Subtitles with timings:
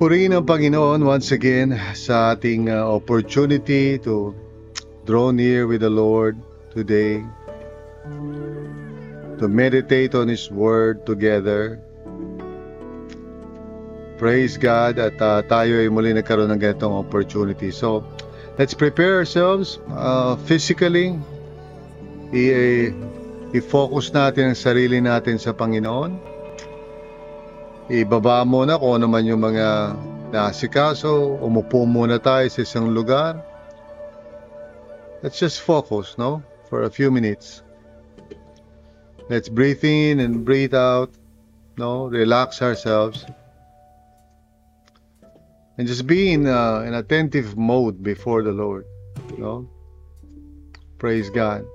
[0.00, 4.32] Purihin ang Panginoon once again sa ating uh, opportunity to
[5.04, 6.40] draw near with the Lord
[6.72, 7.20] today,
[9.36, 11.84] to meditate on His Word together.
[14.16, 17.68] Praise God at uh, tayo ay muli nagkaroon ng ganitong opportunity.
[17.68, 18.00] So,
[18.56, 21.12] let's prepare ourselves uh, physically.
[23.52, 26.29] I-focus natin ang sarili natin sa Panginoon
[27.90, 29.98] ibaba muna kung ano man yung mga
[30.30, 33.42] nasikaso, umupo muna tayo sa isang lugar.
[35.26, 36.46] Let's just focus, no?
[36.70, 37.66] For a few minutes.
[39.28, 41.10] Let's breathe in and breathe out,
[41.76, 42.06] no?
[42.06, 43.26] Relax ourselves.
[45.76, 48.86] And just be in uh, an attentive mode before the Lord,
[49.36, 49.66] no?
[50.98, 51.66] Praise God.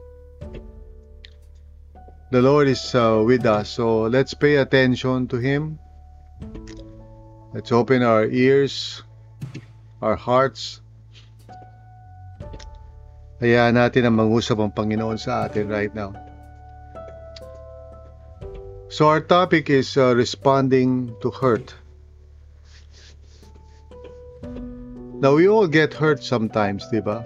[2.31, 5.79] The Lord is uh, with us, so let's pay attention to Him.
[7.55, 9.03] Let's open our ears,
[10.01, 10.83] our hearts.
[13.39, 16.11] Hayaan natin ang mangusap ang Panginoon sa atin right now.
[18.91, 21.75] So our topic is uh, responding to hurt.
[25.19, 27.23] Now we all get hurt sometimes, di ba?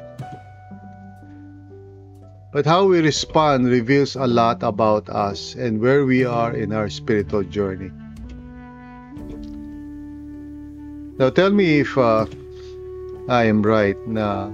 [2.50, 6.90] But how we respond reveals a lot about us and where we are in our
[6.90, 7.94] spiritual journey.
[11.20, 12.24] Now tell me if uh,
[13.28, 14.47] I am right na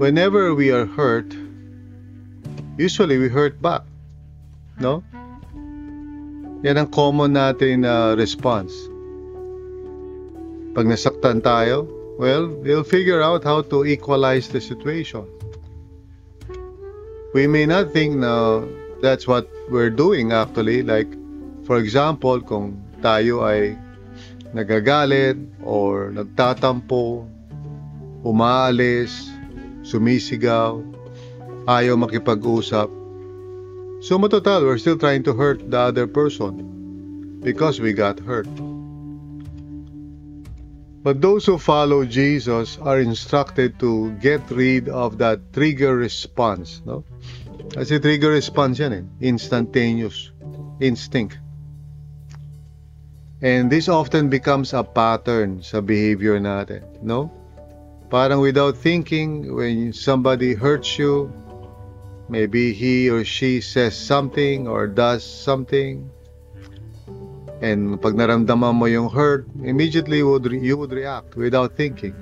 [0.00, 1.36] whenever we are hurt,
[2.80, 3.84] usually we hurt back.
[4.80, 5.04] No?
[6.64, 8.72] Yan ang common natin na uh, response.
[10.72, 11.84] Pag nasaktan tayo,
[12.16, 15.28] well, we'll figure out how to equalize the situation.
[17.36, 18.64] We may not think na
[19.04, 20.80] that's what we're doing actually.
[20.80, 21.12] Like,
[21.68, 23.83] for example, kung tayo ay
[24.54, 27.26] nagagalit or nagtatampo,
[28.22, 29.28] umaalis,
[29.82, 30.78] sumisigaw,
[31.66, 32.88] ayaw makipag-usap.
[34.00, 38.48] So matotal, we're still trying to hurt the other person because we got hurt.
[41.04, 46.80] But those who follow Jesus are instructed to get rid of that trigger response.
[46.86, 47.04] No?
[47.76, 49.04] Kasi trigger response yan eh.
[49.20, 50.32] Instantaneous.
[50.80, 51.43] Instinct.
[53.44, 57.28] And this often becomes a pattern sa behavior natin, no?
[58.08, 61.28] Parang without thinking, when somebody hurts you,
[62.32, 66.08] maybe he or she says something or does something,
[67.60, 72.16] and pag naramdaman mo yung hurt, immediately would you would react without thinking.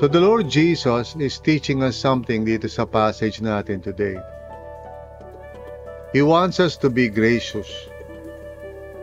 [0.00, 4.16] So the Lord Jesus is teaching us something dito sa passage natin today.
[6.16, 7.68] He wants us to be gracious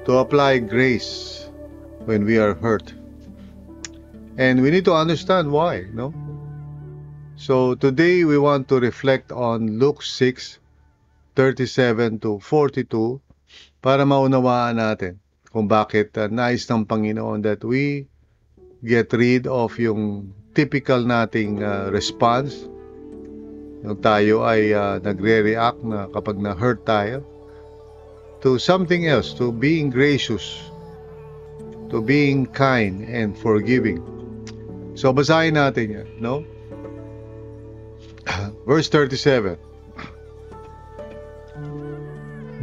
[0.07, 1.43] to apply grace
[2.07, 2.95] when we are hurt.
[4.39, 6.15] And we need to understand why, no?
[7.35, 10.63] So today we want to reflect on Luke 6,
[11.35, 13.19] 37 to 42
[13.83, 15.19] para maunawaan natin
[15.51, 18.07] kung bakit uh, nais ng Panginoon that we
[18.87, 22.65] get rid of yung typical nating uh, response
[23.85, 27.21] yung tayo ay uh, nagre-react na kapag na-hurt tayo
[28.47, 30.71] to something else, to being gracious,
[31.91, 33.99] to being kind and forgiving.
[34.95, 36.47] So basahin natin yan, no?
[38.63, 39.59] Verse 37.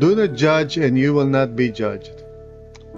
[0.01, 2.25] Do not judge and you will not be judged.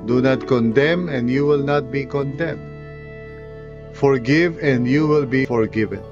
[0.07, 2.63] Do not condemn and you will not be condemned.
[3.99, 6.07] Forgive and you will be forgiven.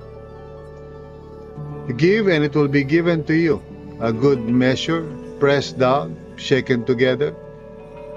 [1.95, 3.63] Give and it will be given to you.
[4.03, 5.07] A good measure,
[5.39, 7.35] pressed down, shaken together,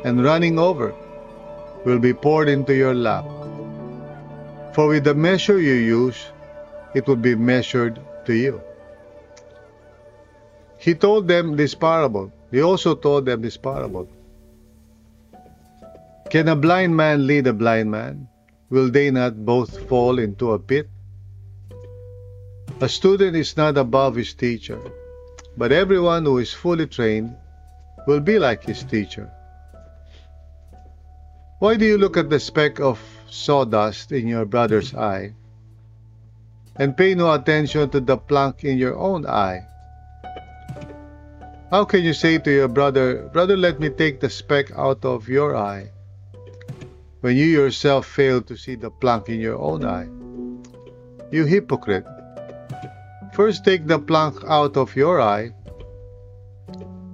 [0.04, 0.94] and running over
[1.86, 3.26] will be poured into your lap.
[4.74, 6.26] For with the measure you use,
[6.94, 8.62] it will be measured to you.
[10.78, 12.32] He told them this parable.
[12.52, 14.08] He also told them this parable.
[16.30, 18.28] Can a blind man lead a blind man?
[18.70, 20.90] Will they not both fall into a pit?
[22.82, 24.80] A student is not above his teacher,
[25.58, 27.36] but everyone who is fully trained
[28.08, 29.30] will be like his teacher.
[31.60, 32.98] Why do you look at the speck of
[33.30, 35.36] sawdust in your brother's eye
[36.78, 39.68] and pay no attention to the plank in your own eye?
[41.70, 45.28] How can you say to your brother, Brother, let me take the speck out of
[45.28, 45.92] your eye,
[47.20, 50.08] when you yourself fail to see the plank in your own eye?
[51.30, 52.08] You hypocrite!
[53.34, 55.52] First take the plank out of your eye,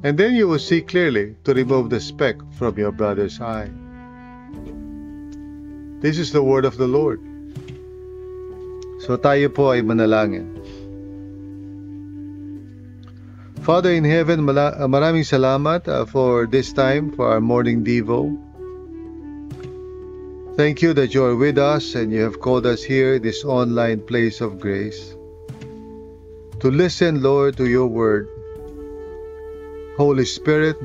[0.04, 3.72] and then you will see clearly to remove the speck from your brother's eye.
[6.04, 7.24] This is the word of the Lord.
[9.08, 10.52] So tayo po ay manalangin.
[13.64, 18.36] Father in heaven, maraming salamat uh, for this time, for our morning Devo.
[20.60, 24.04] Thank you that you are with us and you have called us here, this online
[24.04, 25.16] place of grace,
[26.60, 28.33] to listen, Lord, to your word.
[29.98, 30.78] Holy Spirit,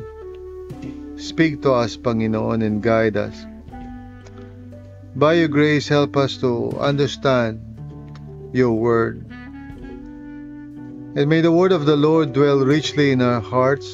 [1.17, 3.35] speak to us, Panginoon, and guide us.
[5.17, 7.61] By your grace, help us to understand
[8.53, 9.29] your word
[11.19, 13.89] and may the word of the Lord dwell richly in our hearts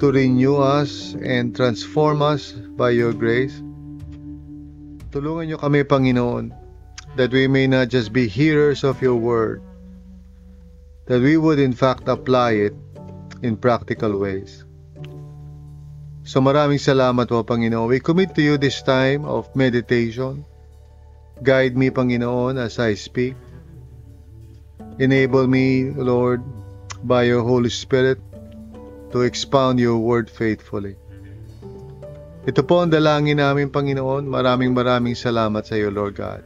[0.00, 3.54] to renew us and transform us by your grace.
[5.14, 6.50] Tulungan niyo kami, Panginoon,
[7.14, 9.62] that we may not just be hearers of your word,
[11.06, 12.74] that we would in fact apply it
[13.42, 14.64] in practical ways.
[16.26, 17.86] So maraming salamat po, Panginoon.
[17.86, 20.42] We commit to you this time of meditation.
[21.44, 23.38] Guide me, Panginoon, as I speak.
[24.98, 26.42] Enable me, Lord,
[27.04, 28.18] by your Holy Spirit
[29.12, 30.98] to expound your word faithfully.
[32.46, 34.26] Ito po ang dalangin namin, Panginoon.
[34.26, 36.42] Maraming maraming salamat sa iyo, Lord God.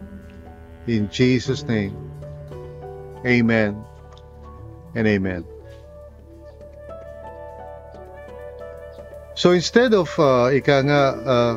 [0.88, 1.96] In Jesus' name,
[3.24, 3.76] Amen
[4.96, 5.44] and Amen.
[9.40, 11.54] So instead of uh, ika nga uh,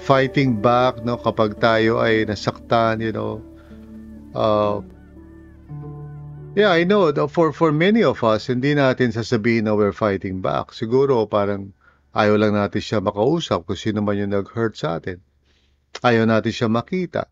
[0.00, 3.44] fighting back no kapag tayo ay nasaktan, you know,
[4.32, 4.80] uh,
[6.50, 7.14] Yeah, I know.
[7.30, 10.74] For for many of us, hindi natin sasabihin na we're fighting back.
[10.74, 11.70] Siguro parang
[12.10, 15.22] ayaw lang natin siya makausap kung sino man yung nag-hurt sa atin.
[16.02, 17.30] Ayaw natin siya makita.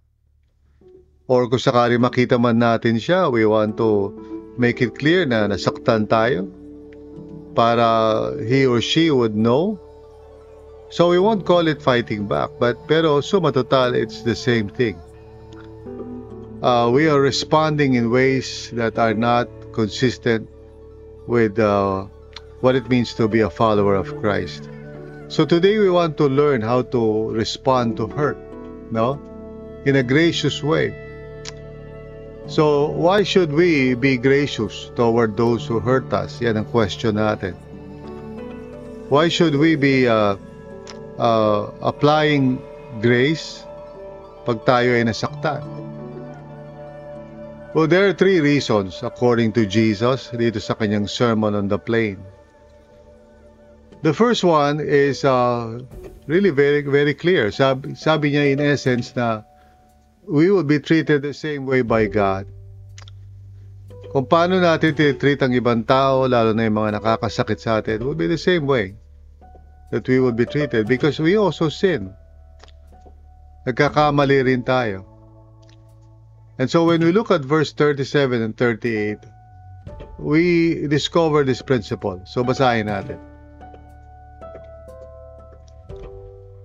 [1.27, 4.15] Or kung sakali makita man natin siya, we want to
[4.55, 6.47] make it clear na nasaktan tayo
[7.59, 9.83] para he or she would know.
[10.95, 14.95] So we won't call it fighting back, but pero suma total, it's the same thing
[16.63, 20.49] uh, we are responding in ways that are not consistent
[21.27, 22.07] with uh,
[22.61, 24.69] what it means to be a follower of Christ.
[25.29, 28.39] So today we want to learn how to respond to hurt,
[28.91, 29.21] no?
[29.85, 30.95] In a gracious way.
[32.49, 36.41] So why should we be gracious toward those who hurt us?
[36.41, 37.53] Yan ang question natin.
[39.13, 40.41] Why should we be uh,
[41.21, 42.57] uh, applying
[43.05, 43.69] grace
[44.49, 45.61] pag tayo ay nasaktan?
[47.77, 52.17] Well, there are three reasons according to Jesus dito sa kanyang Sermon on the Plain.
[54.01, 55.85] The first one is uh,
[56.25, 57.53] really very very clear.
[57.53, 59.45] Sabi, sabi niya in essence na
[60.29, 62.45] we will be treated the same way by God.
[64.13, 68.17] Kung paano natin treat ang ibang tao, lalo na yung mga nakakasakit sa atin, will
[68.17, 68.93] be the same way
[69.89, 72.13] that we will be treated because we also sin.
[73.65, 75.05] Nagkakamali rin tayo.
[76.61, 79.21] And so when we look at verse 37 and 38,
[80.21, 82.21] we discover this principle.
[82.29, 83.21] So basahin natin.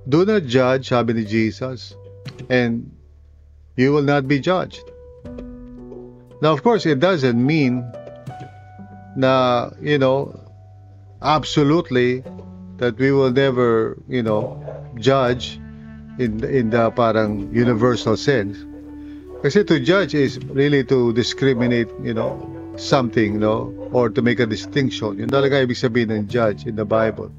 [0.04, 1.96] Do not judge, sabi ni Jesus,
[2.52, 2.92] and
[3.76, 4.84] you will not be judged.
[6.42, 7.84] Now, of course, it doesn't mean
[9.16, 10.40] na, you know,
[11.22, 12.24] absolutely
[12.78, 14.60] that we will never, you know,
[15.00, 15.60] judge
[16.20, 18.58] in in the parang universal sense.
[19.42, 22.36] Kasi to judge is really to discriminate, you know,
[22.76, 25.20] something, you know, or to make a distinction.
[25.20, 27.32] Yun talaga ibig sabihin ng judge in the Bible.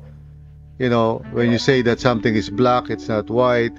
[0.78, 3.72] You know, when you say that something is black, it's not white,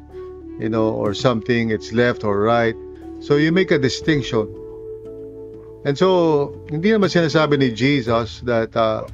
[0.59, 2.75] you know, or something, it's left or right.
[3.19, 4.47] So you make a distinction.
[5.85, 9.05] And so, hindi naman sinasabi ni Jesus that uh,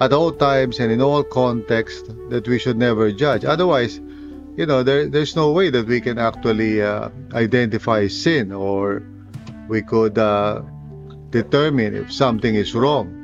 [0.00, 3.44] at all times and in all contexts that we should never judge.
[3.44, 4.00] Otherwise,
[4.56, 9.02] you know, there, there's no way that we can actually uh, identify sin or
[9.68, 10.62] we could uh,
[11.30, 13.14] determine if something is wrong.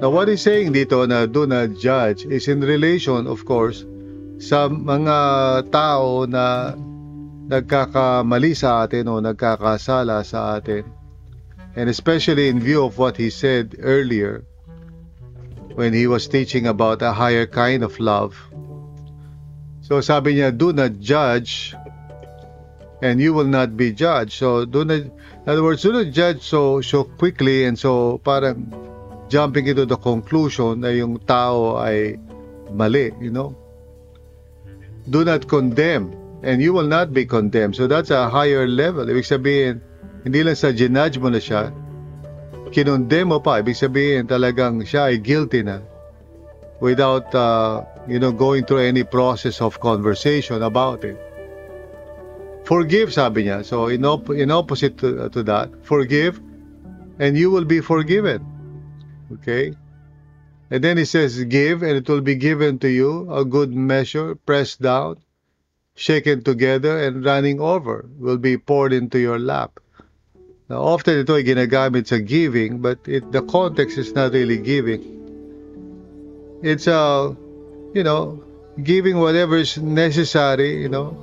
[0.00, 3.84] Now, what he's saying dito na do not judge is in relation, of course,
[4.38, 5.18] sa mga
[5.74, 6.74] tao na
[7.50, 10.86] nagkakamali sa atin o nagkakasala sa atin.
[11.74, 14.46] And especially in view of what he said earlier
[15.74, 18.34] when he was teaching about a higher kind of love.
[19.82, 21.74] So sabi niya, do not judge
[23.02, 24.38] and you will not be judged.
[24.38, 28.70] So do not, in other words, do not judge so so quickly and so parang
[29.30, 32.18] jumping into the conclusion na yung tao ay
[32.74, 33.54] mali, you know.
[35.08, 36.12] Do not condemn
[36.42, 37.76] and you will not be condemned.
[37.76, 39.06] So that's a higher level.
[39.08, 39.80] Ibig sabihin,
[40.22, 41.72] hindi lang sa ginudge mo na siya,
[42.70, 43.58] kinondem mo pa.
[43.64, 45.82] Ibig sabihin talagang siya ay guilty na
[46.78, 51.18] without, uh, you know, going through any process of conversation about it.
[52.62, 53.64] Forgive, sabi niya.
[53.64, 56.38] So, in, op- in opposite to, uh, to that, forgive
[57.18, 58.44] and you will be forgiven.
[59.32, 59.74] Okay?
[60.70, 64.34] And then he says, Give, and it will be given to you a good measure,
[64.34, 65.16] pressed down,
[65.94, 69.80] shaken together, and running over will be poured into your lap.
[70.68, 75.00] Now, often ito ay ginagamit sa giving, but it, the context is not really giving.
[76.60, 77.32] It's, uh,
[77.96, 78.44] you know,
[78.84, 81.16] giving whatever is necessary, you know,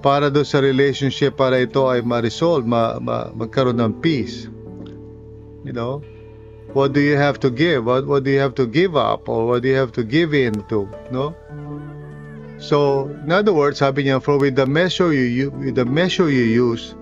[0.00, 4.48] para do sa relationship para ito ay ma-resolve, ma, ma, magkaroon ng peace.
[5.68, 6.00] You know,
[6.72, 7.86] what do you have to give?
[7.86, 9.28] What, what do you have to give up?
[9.28, 10.88] Or what do you have to give in to?
[11.10, 11.34] No?
[12.58, 16.28] So, in other words, sabi niya, for with the measure you, you with the measure
[16.28, 16.94] you use,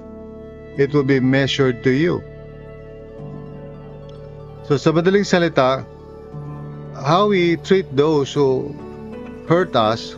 [0.76, 2.22] it will be measured to you.
[4.68, 5.86] So sa madaling salita,
[6.92, 8.74] how we treat those who
[9.48, 10.16] hurt us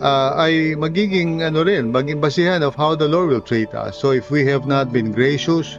[0.00, 3.96] uh, ay magiging ano rin, maging basihan of how the Lord will treat us.
[3.96, 5.78] So if we have not been gracious,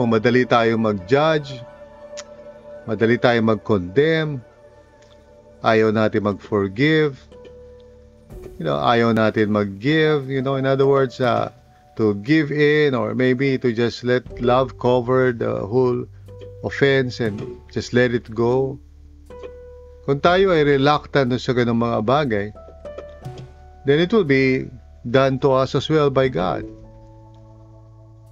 [0.00, 1.60] kung madali tayo mag-judge,
[2.88, 4.40] madali tayo mag-condemn,
[5.60, 7.20] ayaw natin mag-forgive,
[8.56, 11.52] you know, ayaw natin mag-give, you know, in other words, uh,
[12.00, 16.08] to give in or maybe to just let love cover the whole
[16.64, 17.36] offense and
[17.68, 18.80] just let it go.
[20.08, 22.46] Kung tayo ay reluctant sa ganung mga bagay,
[23.84, 24.64] then it will be
[25.04, 26.79] done to us as well by God.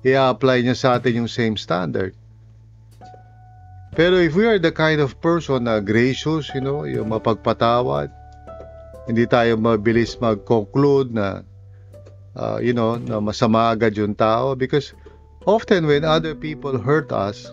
[0.06, 2.14] I-apply niya sa atin yung same standard.
[3.98, 8.12] Pero if we are the kind of person na gracious, you know, yung mapagpatawad,
[9.10, 11.42] hindi tayo mabilis mag-conclude na,
[12.38, 14.94] uh, you know, na masama agad yung tao because
[15.48, 17.50] often when other people hurt us,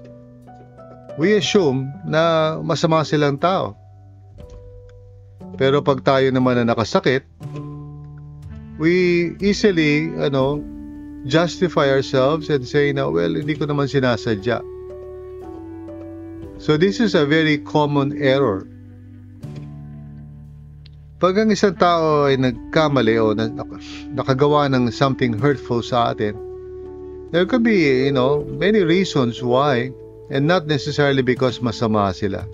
[1.17, 3.73] we assume na masama silang tao.
[5.55, 7.23] Pero pag tayo naman na nakasakit,
[8.75, 10.59] we easily, ano,
[11.25, 14.61] justify ourselves and say na, well, hindi ko naman sinasadya.
[16.61, 18.69] So this is a very common error.
[21.19, 23.33] Pag ang isang tao ay nagkamali o
[24.13, 26.37] nakagawa ng something hurtful sa atin,
[27.33, 29.89] there could be, you know, many reasons why
[30.29, 32.45] and not necessarily because masama sila.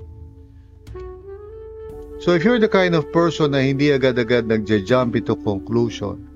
[2.21, 6.30] So if you're the kind of person na hindi agad-agad nagja-jump into conclusion,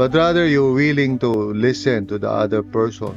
[0.00, 3.12] but rather you're willing to listen to the other person,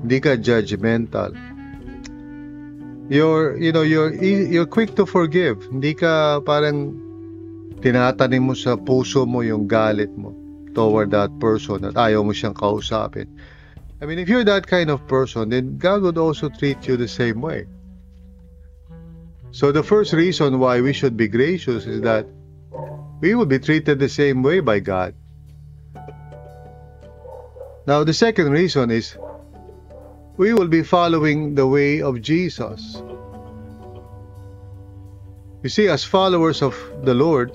[0.00, 1.36] hindi ka judgmental,
[3.12, 5.60] you're you know you're you're quick to forgive.
[5.68, 6.96] Hindi ka parang
[7.84, 10.32] tinatanim mo sa puso mo yung galit mo
[10.72, 13.28] toward that person at ayaw mo siyang kausapin.
[14.00, 17.12] I mean if you're that kind of person then God would also treat you the
[17.12, 17.68] same way.
[19.52, 22.24] So the first reason why we should be gracious is that
[23.20, 25.12] we will be treated the same way by God
[27.88, 29.16] now the second reason is
[30.36, 33.00] we will be following the way of Jesus.
[35.64, 37.50] You see, as followers of the Lord,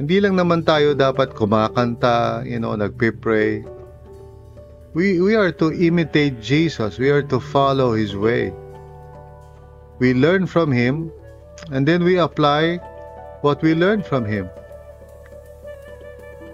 [0.00, 3.62] hindi lang naman tayo dapat kumakanta, you know, nagpipray.
[4.96, 6.98] We, we are to imitate Jesus.
[6.98, 8.50] We are to follow His way.
[10.02, 11.12] We learn from Him,
[11.70, 12.82] and then we apply
[13.46, 14.50] what we learn from Him.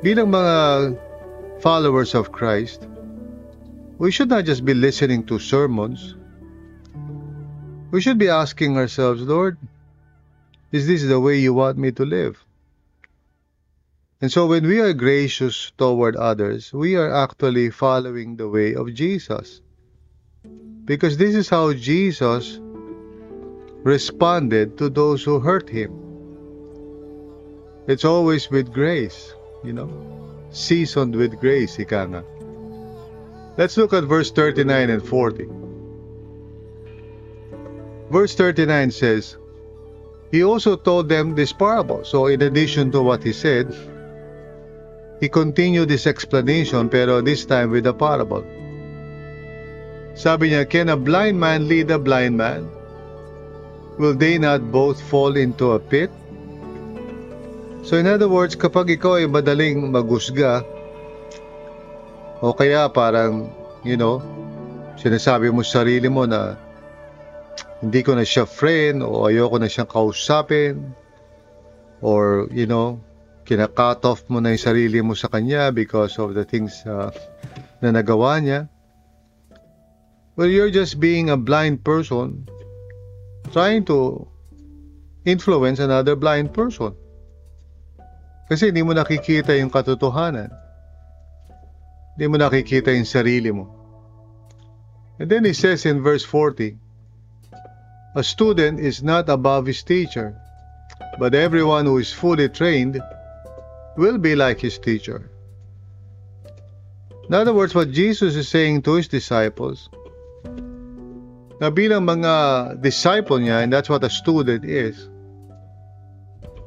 [0.05, 0.55] Bilang mga
[1.61, 2.87] followers of Christ,
[3.99, 6.15] we should not just be listening to sermons.
[7.91, 9.57] We should be asking ourselves, Lord,
[10.73, 12.45] is this the way you want me to live?
[14.21, 18.93] And so when we are gracious toward others, we are actually following the way of
[18.95, 19.61] Jesus.
[20.85, 22.59] Because this is how Jesus
[23.83, 25.93] responded to those who hurt him.
[27.87, 29.33] It's always with grace,
[29.63, 30.26] you know,
[30.57, 32.23] seasoned with grace, ika nga.
[33.57, 35.49] Let's look at verse 39 and 40.
[38.11, 39.37] Verse 39 says,
[40.31, 42.05] He also told them this parable.
[42.05, 43.75] So, in addition to what he said,
[45.21, 48.45] he continued this explanation, pero this time with a parable.
[50.17, 52.69] Sabi niya, can a blind man lead a blind man?
[53.99, 56.11] Will they not both fall into a pit?
[57.87, 60.67] So in other words, kapag ikaw ay madaling magusga,
[62.43, 63.47] o kaya parang,
[63.87, 64.19] you know,
[64.99, 66.59] sinasabi mo sa sarili mo na
[67.79, 70.99] hindi ko na siya friend o ayoko na siyang kausapin
[72.03, 72.99] or, you know,
[73.47, 77.15] kina-cut off mo na yung sarili mo sa kanya because of the things uh,
[77.79, 78.67] na nagawa niya.
[80.35, 82.51] Well, you're just being a blind person
[83.55, 84.27] trying to
[85.23, 87.06] influence another blind person.
[88.47, 90.55] Kasi hindi mo nakikita yung katotohanan.
[92.15, 93.67] Hindi mo nakikita yung sarili mo.
[95.19, 96.77] And then he says in verse 40,
[98.17, 100.37] A student is not above his teacher,
[101.19, 103.01] but everyone who is fully trained
[103.97, 105.29] will be like his teacher.
[107.29, 109.91] In other words, what Jesus is saying to his disciples,
[111.59, 115.09] na bilang mga disciple niya, and that's what a student is,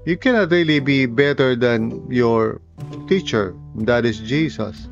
[0.10, 2.60] you cannot really be better than your
[3.06, 3.54] teacher,
[3.86, 4.90] that is Jesus.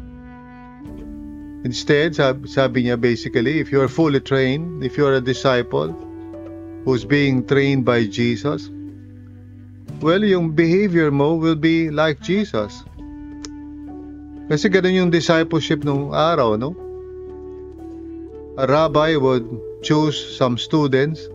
[1.65, 5.89] Instead, sabi, sabi niya basically, if you're fully trained, if you're a disciple
[6.86, 8.69] who's being trained by Jesus,
[10.05, 12.86] well, yung behavior mo will be like Jesus.
[14.53, 16.77] Kasi ganun yung discipleship nung araw, no?
[18.62, 19.50] A rabbi would
[19.81, 21.25] choose some students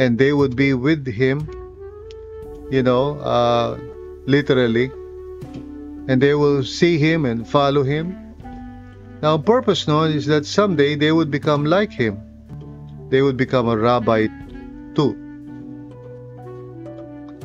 [0.00, 1.44] and they would be with him,
[2.72, 3.76] you know, uh,
[4.24, 4.90] literally,
[6.08, 8.16] and they will see him and follow him.
[9.20, 12.16] Now, purpose no is that someday they would become like him.
[13.10, 14.32] They would become a rabbi
[14.96, 15.12] too.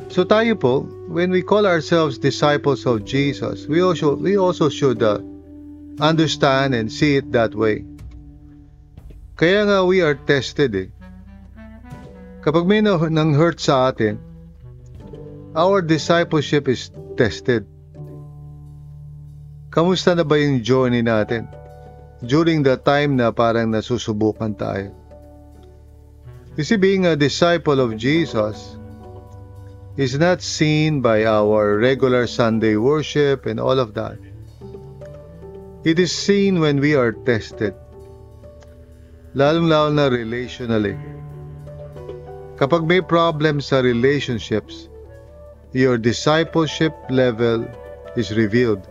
[0.08, 5.04] So tayo po, when we call ourselves disciples of Jesus, we also we also should
[5.04, 5.20] uh,
[6.00, 7.84] understand and see it that way.
[9.36, 10.88] Kaya nga we are tested eh.
[12.40, 14.16] Kapag may nang hurt sa atin,
[15.56, 17.64] our discipleship is tested.
[19.68, 21.48] Kamusta na ba yung journey natin?
[22.24, 24.90] During the time na parang nasusubukan tayo.
[26.58, 28.74] You see, being a disciple of Jesus
[29.94, 34.18] is not seen by our regular Sunday worship and all of that.
[35.86, 37.78] It is seen when we are tested.
[39.38, 40.98] Lalong-lalo na relationally.
[42.58, 44.87] Kapag may problem sa relationships,
[45.72, 47.68] your discipleship level
[48.16, 48.86] is revealed.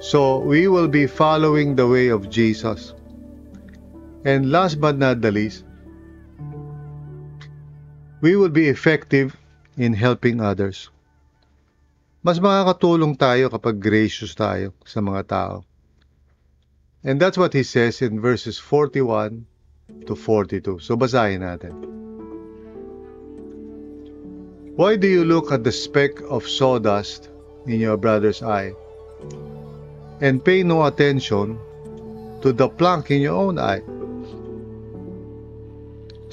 [0.00, 2.94] So, we will be following the way of Jesus.
[4.24, 5.64] And last but not the least,
[8.20, 9.36] we will be effective
[9.76, 10.90] in helping others.
[12.22, 15.54] Mas makakatulong tayo kapag gracious tayo sa mga tao.
[17.02, 19.42] And that's what he says in verses 41
[20.06, 20.78] to 42.
[20.78, 21.74] So basahin natin.
[24.72, 27.28] Why do you look at the speck of sawdust
[27.68, 28.72] in your brother's eye
[30.24, 31.60] and pay no attention
[32.40, 33.84] to the plank in your own eye?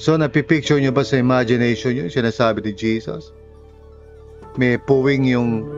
[0.00, 3.28] So, napipicture nyo ba sa imagination nyo sinasabi ni Jesus?
[4.56, 5.68] May puwing yung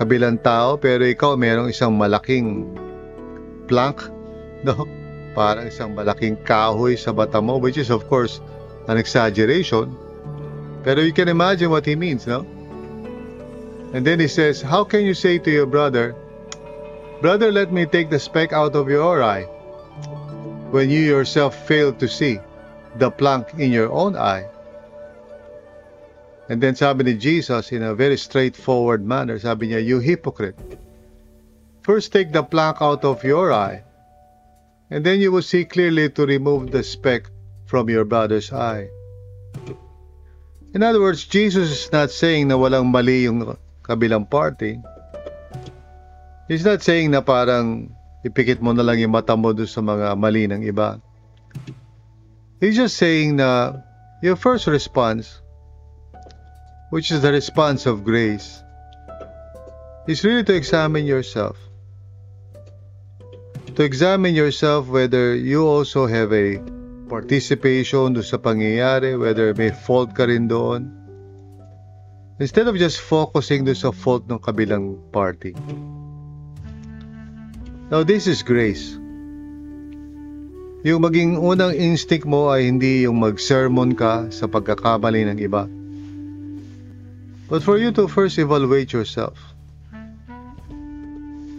[0.00, 2.64] kabilang tao, pero ikaw merong isang malaking
[3.68, 4.08] plank,
[4.64, 4.88] no?
[5.36, 8.40] Parang isang malaking kahoy sa bata mo, which is of course
[8.88, 9.92] an exaggeration.
[10.86, 12.46] Pero you can imagine what he means, no?
[13.92, 16.14] And then he says, How can you say to your brother,
[17.20, 19.50] Brother, let me take the speck out of your eye,
[20.70, 22.38] when you yourself fail to see?
[22.98, 24.48] the plank in your own eye.
[26.48, 30.56] And then sabi ni Jesus in a very straightforward manner, sabi niya, you hypocrite.
[31.82, 33.82] First take the plank out of your eye,
[34.90, 37.30] and then you will see clearly to remove the speck
[37.66, 38.88] from your brother's eye.
[40.76, 44.76] In other words, Jesus is not saying na walang mali yung kabilang party.
[46.52, 47.96] He's not saying na parang
[48.28, 51.00] ipikit mo na lang yung mata mo doon sa mga mali ng iba.
[52.60, 53.80] He's just saying na
[54.20, 55.40] your first response,
[56.92, 58.60] which is the response of grace,
[60.04, 61.56] is really to examine yourself.
[63.72, 66.60] To examine yourself whether you also have a
[67.06, 70.90] participation do sa pangyayari, whether may fault ka rin doon.
[72.36, 75.56] Instead of just focusing do sa fault ng kabilang party.
[77.88, 78.98] Now, this is grace.
[80.84, 85.64] Yung maging unang instinct mo ay hindi yung mag-sermon ka sa pagkakamali ng iba.
[87.46, 89.38] But for you to first evaluate yourself.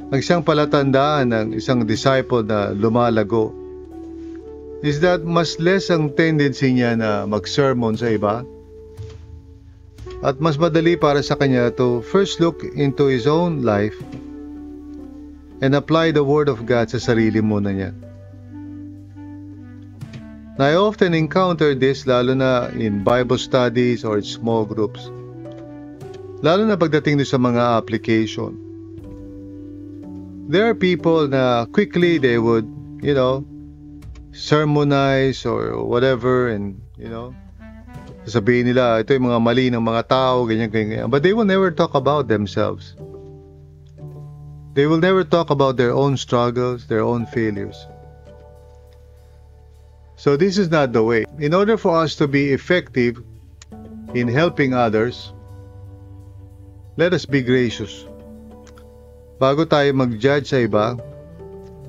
[0.08, 3.52] ang isang palatandaan ng isang disciple na lumalago
[4.86, 8.46] is that mas less ang tendency niya na mag-sermon sa iba
[10.26, 13.98] at mas madali para sa kanya to first look into his own life
[15.62, 17.92] and apply the Word of God sa sarili muna niya.
[20.58, 25.06] Now, I often encounter this lalo na in Bible studies or small groups.
[26.42, 28.58] Lalo na pagdating sa mga application.
[30.50, 32.66] There are people na quickly they would,
[33.06, 33.46] you know,
[34.38, 37.34] sermonize or whatever and, you know,
[38.30, 41.10] sasabihin nila, ito yung mga mali ng mga tao, ganyan, ganyan.
[41.10, 42.94] But they will never talk about themselves.
[44.78, 47.82] They will never talk about their own struggles, their own failures.
[50.22, 51.26] So this is not the way.
[51.42, 53.18] In order for us to be effective
[54.14, 55.34] in helping others,
[56.94, 58.06] let us be gracious.
[59.42, 60.98] Bago tayo mag-judge sa iba,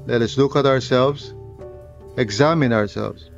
[0.09, 1.37] let us look at ourselves,
[2.18, 3.31] examine ourselves,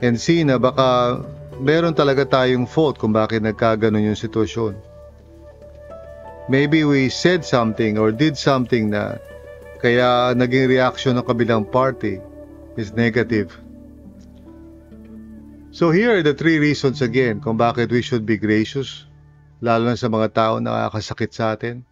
[0.00, 1.20] and see na baka
[1.58, 4.78] meron talaga tayong fault kung bakit nagkaganon yung sitwasyon.
[6.46, 9.18] Maybe we said something or did something na
[9.82, 12.22] kaya naging reaction ng kabilang party
[12.78, 13.50] is negative.
[15.74, 19.04] So here are the three reasons again kung bakit we should be gracious,
[19.60, 21.82] lalo na sa mga tao na nakakasakit sa atin.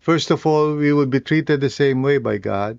[0.00, 2.78] First of all, we will be treated the same way by God.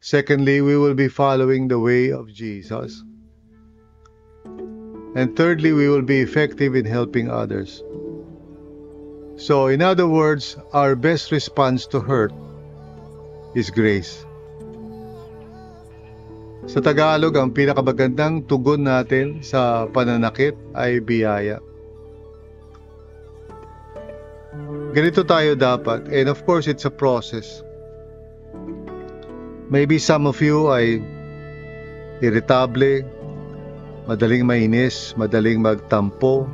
[0.00, 3.04] Secondly, we will be following the way of Jesus.
[5.12, 7.84] And thirdly, we will be effective in helping others.
[9.36, 12.32] So, in other words, our best response to hurt
[13.52, 14.24] is grace.
[16.64, 21.60] Sa Tagalog, ang pinakamagandang tugon natin sa pananakit ay biyaya.
[24.96, 27.60] Ganito tayo dapat, and of course, it's a process.
[29.70, 30.98] Maybe some of you ay
[32.18, 33.06] irritable,
[34.10, 36.50] madaling mainis, madaling magtampo,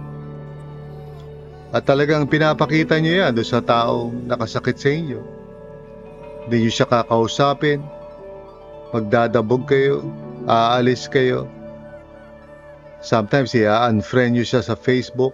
[1.73, 5.21] at talagang pinapakita nyo yan doon sa taong nakasakit sa inyo.
[6.45, 7.81] Hindi nyo siya kakausapin,
[8.93, 10.05] magdadabog kayo,
[10.45, 11.49] aalis kayo.
[13.01, 15.33] Sometimes i-unfriend nyo siya sa Facebook.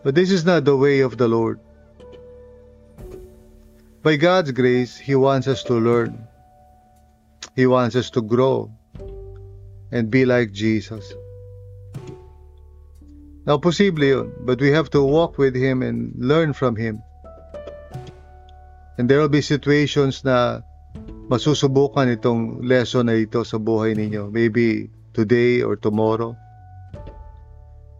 [0.00, 1.60] But this is not the way of the Lord.
[4.00, 6.24] By God's grace, He wants us to learn.
[7.54, 8.72] He wants us to grow
[9.92, 11.12] and be like Jesus.
[13.44, 17.02] Now, posible yun, but we have to walk with Him and learn from Him.
[18.96, 20.64] And there will be situations na
[21.28, 24.32] masusubukan itong lesson na ito sa buhay ninyo.
[24.32, 26.32] Maybe today or tomorrow.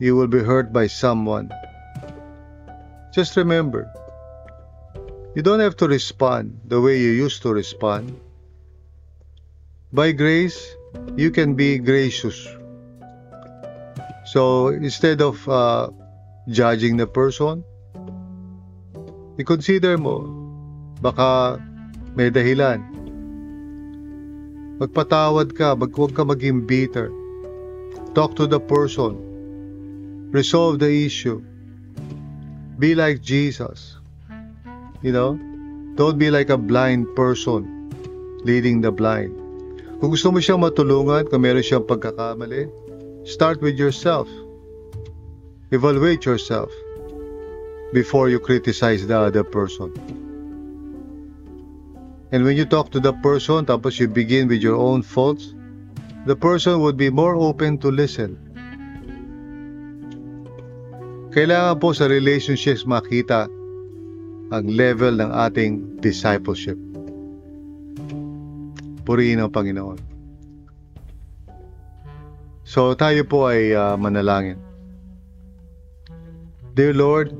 [0.00, 1.52] You will be hurt by someone.
[3.12, 3.84] Just remember,
[5.34, 8.18] you don't have to respond the way you used to respond.
[9.92, 10.74] By grace,
[11.16, 12.46] you can be gracious
[14.30, 15.90] So instead of uh,
[16.46, 17.66] judging the person,
[19.42, 20.22] i-consider mo,
[21.02, 21.58] baka
[22.14, 22.78] may dahilan.
[24.78, 27.10] Magpatawad ka, mag huwag ka maging bitter.
[28.14, 29.18] Talk to the person.
[30.30, 31.42] Resolve the issue.
[32.78, 33.99] Be like Jesus.
[35.00, 35.38] You know?
[35.96, 37.90] Don't be like a blind person
[38.44, 39.36] leading the blind.
[40.00, 42.68] Kung gusto mo siyang matulungan, kung meron siyang pagkakamali,
[43.24, 44.28] Start with yourself.
[45.70, 46.72] Evaluate yourself
[47.92, 49.92] before you criticize the other person.
[52.32, 55.52] And when you talk to the person, tapos you begin with your own faults,
[56.24, 58.40] the person would be more open to listen.
[61.36, 63.52] Kailangan po sa relationships makita
[64.50, 66.74] ang level ng ating discipleship.
[69.06, 69.98] Purihin ang Panginoon.
[72.66, 74.58] So tayo po ay uh, manalangin.
[76.74, 77.34] Dear Lord,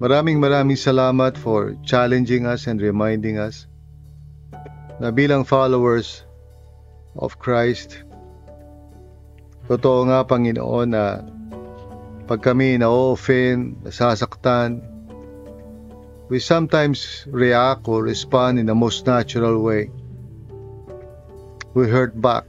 [0.00, 3.68] maraming maraming salamat for challenging us and reminding us
[4.96, 6.24] na bilang followers
[7.20, 8.04] of Christ,
[9.68, 11.20] totoo nga Panginoon na
[12.28, 14.84] pag kami na-offend, nasasaktan,
[16.28, 19.90] we sometimes react or respond in the most natural way.
[21.74, 22.44] We hurt back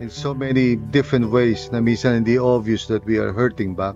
[0.00, 3.94] in so many different ways na minsan hindi obvious that we are hurting back.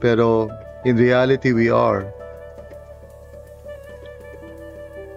[0.00, 0.50] Pero
[0.84, 2.06] in reality, we are.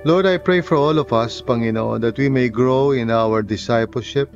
[0.05, 4.31] Lord, I pray for all of us, Panginoon, that we may grow in our discipleship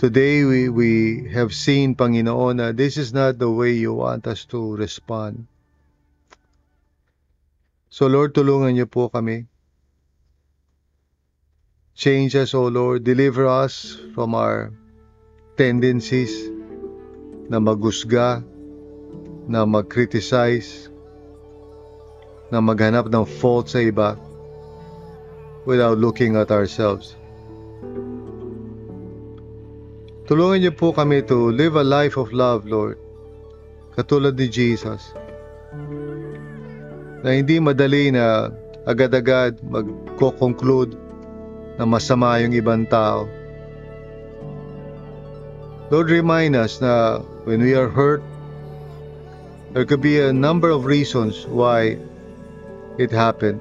[0.00, 4.46] Today we, we have seen, Panginoon, na this is not the way you want us
[4.46, 5.44] to respond.
[7.90, 9.50] So Lord, tulungan niyo po kami.
[11.98, 13.02] Change us, O Lord.
[13.02, 14.70] Deliver us from our
[15.58, 16.32] tendencies
[17.50, 18.46] na magusga,
[19.50, 20.86] na mag-criticize,
[22.54, 24.14] na maghanap ng fault sa iba
[25.66, 27.18] without looking at ourselves.
[30.30, 33.02] Tulungan niyo po kami to live a life of love, Lord.
[33.98, 35.10] Katulad ni Jesus.
[37.20, 38.48] Na hindi madali na
[38.88, 40.96] agad-agad magko-conclude
[41.76, 43.28] na masama yung ibang tao.
[45.90, 48.22] Lord, remind us na when we are hurt,
[49.74, 51.98] there could be a number of reasons why
[52.98, 53.60] it happened.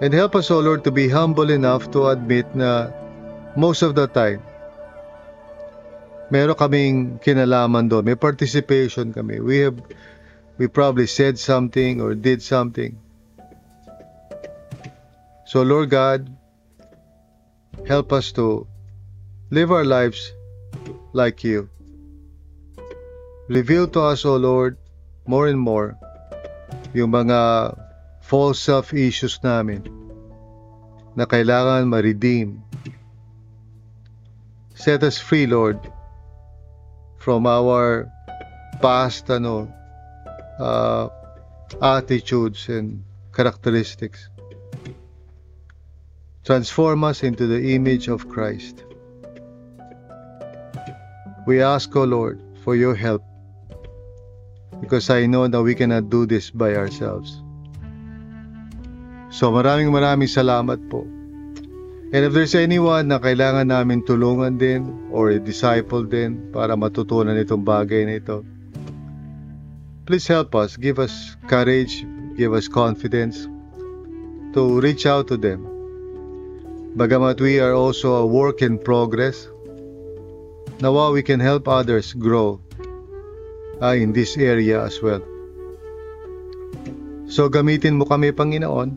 [0.00, 2.90] And help us, O Lord, to be humble enough to admit na
[3.58, 4.42] most of the time,
[6.30, 8.06] meron kaming kinalaman doon.
[8.06, 9.42] May participation kami.
[9.42, 9.78] We have,
[10.58, 12.98] we probably said something or did something.
[15.46, 16.28] So Lord God,
[17.86, 18.66] help us to
[19.50, 20.32] live our lives
[21.14, 21.70] like you.
[23.48, 24.76] Reveal to us, O Lord,
[25.24, 25.96] more and more
[26.92, 27.72] yung mga
[28.20, 29.88] false self issues namin
[31.16, 32.60] na kailangan ma-redeem
[34.78, 35.90] Set us free, Lord,
[37.18, 38.06] from our
[38.78, 39.66] past ano,
[40.58, 41.08] uh,
[41.82, 44.28] attitudes and characteristics.
[46.44, 48.84] Transform us into the image of Christ.
[51.46, 53.22] We ask, O Lord, for your help
[54.80, 57.42] because I know that we cannot do this by ourselves.
[59.28, 61.04] So maraming maraming salamat po
[62.08, 67.68] And if there's anyone na kailangan namin tulungan din or disciple din para matutunan itong
[67.68, 68.40] bagay na ito,
[70.08, 73.44] please help us, give us courage, give us confidence
[74.56, 75.68] to reach out to them.
[76.96, 79.52] Bagamat we are also a work in progress,
[80.80, 82.56] nawa we can help others grow
[83.84, 85.20] uh, in this area as well.
[87.28, 88.96] So gamitin mo kami Panginoon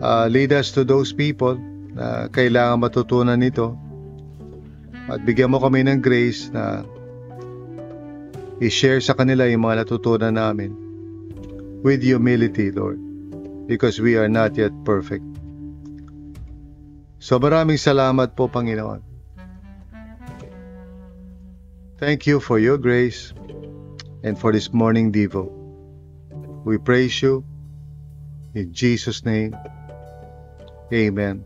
[0.00, 1.60] uh, lead us to those people
[1.92, 3.76] na kailangan matutunan nito
[5.12, 6.88] at bigyan mo kami ng grace na
[8.58, 10.74] i-share sa kanila yung mga natutunan namin
[11.82, 12.98] with humility, Lord,
[13.70, 15.22] because we are not yet perfect.
[17.18, 19.02] So maraming salamat po, Panginoon.
[21.98, 23.34] Thank you for your grace
[24.22, 25.50] and for this morning Devo.
[26.62, 27.42] We praise you
[28.54, 29.54] in Jesus' name.
[30.94, 31.44] Amen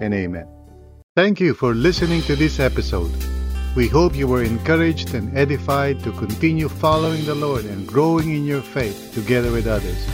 [0.00, 0.46] and amen.
[1.14, 3.33] Thank you for listening to this episode.
[3.76, 8.44] We hope you were encouraged and edified to continue following the Lord and growing in
[8.44, 10.06] your faith together with others.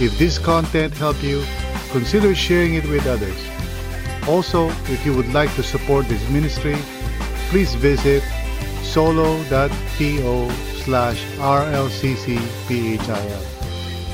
[0.00, 1.44] If this content helped you,
[1.90, 3.36] consider sharing it with others.
[4.26, 6.76] Also, if you would like to support this ministry,
[7.50, 8.22] please visit
[8.82, 10.50] solo.to
[10.82, 12.48] slash rlccphil.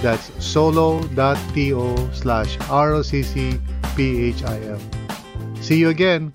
[0.03, 3.61] That's solo.to slash rlccphil.
[5.63, 6.35] See you again.